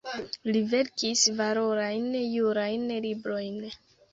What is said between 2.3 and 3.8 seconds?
jurajn librojn.